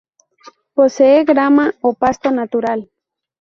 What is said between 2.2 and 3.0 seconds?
natural.